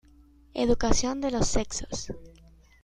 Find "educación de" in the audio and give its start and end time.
0.55-1.29